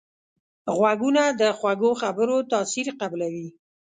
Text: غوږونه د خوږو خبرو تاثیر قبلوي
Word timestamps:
غوږونه 0.77 1.23
د 1.39 1.41
خوږو 1.57 1.91
خبرو 2.01 2.37
تاثیر 2.51 2.87
قبلوي 2.99 3.47